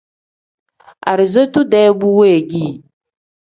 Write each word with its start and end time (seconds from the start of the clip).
Arizotu-dee 1.11 1.89
bu 1.99 2.07
weegii. 2.17 2.71